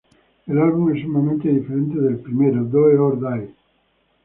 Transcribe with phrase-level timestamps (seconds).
[0.47, 3.53] El álbum es sumamente diferente al primero Doe Or Die.